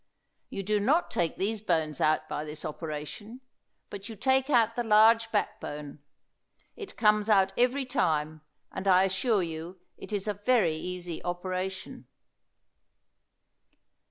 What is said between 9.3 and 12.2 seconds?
you it is a very easy operation.